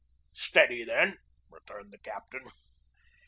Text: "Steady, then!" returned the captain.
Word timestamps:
"Steady, 0.33 0.83
then!" 0.83 1.19
returned 1.51 1.91
the 1.93 1.99
captain. 1.99 2.47